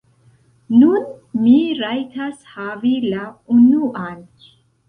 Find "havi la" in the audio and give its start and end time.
2.57-3.29